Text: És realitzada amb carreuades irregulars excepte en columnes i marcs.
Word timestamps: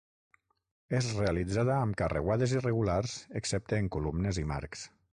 És 0.99 1.09
realitzada 1.17 1.75
amb 1.81 1.97
carreuades 2.03 2.57
irregulars 2.57 3.15
excepte 3.43 3.83
en 3.83 3.95
columnes 3.99 4.45
i 4.47 4.51
marcs. 4.55 4.93